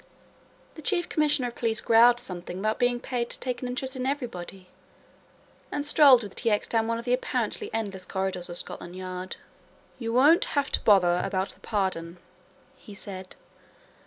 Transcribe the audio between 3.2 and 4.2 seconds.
to take an interest in